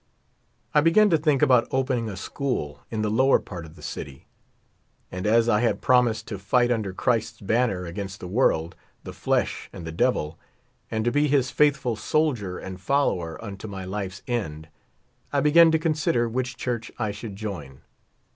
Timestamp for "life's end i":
13.85-15.39